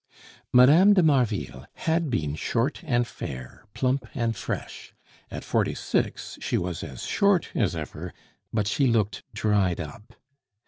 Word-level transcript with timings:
Mme. 0.51 0.93
de 0.93 1.03
Marville 1.03 1.67
had 1.75 2.09
been 2.09 2.33
short 2.33 2.81
and 2.83 3.05
fair, 3.05 3.67
plump 3.75 4.07
and 4.15 4.35
fresh; 4.35 4.95
at 5.29 5.43
forty 5.43 5.75
six 5.75 6.39
she 6.41 6.57
was 6.57 6.83
as 6.83 7.03
short 7.03 7.49
as 7.53 7.75
ever, 7.75 8.11
but 8.51 8.65
she 8.67 8.87
looked 8.87 9.21
dried 9.35 9.79
up. 9.79 10.13